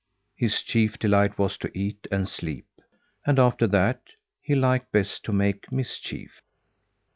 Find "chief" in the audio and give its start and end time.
0.63-0.97